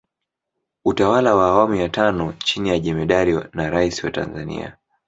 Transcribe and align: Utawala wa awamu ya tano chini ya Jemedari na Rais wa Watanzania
Utawala 0.85 1.35
wa 1.35 1.47
awamu 1.47 1.75
ya 1.75 1.89
tano 1.89 2.33
chini 2.43 2.69
ya 2.69 2.79
Jemedari 2.79 3.39
na 3.53 3.69
Rais 3.69 4.03
wa 4.03 4.07
Watanzania 4.07 4.77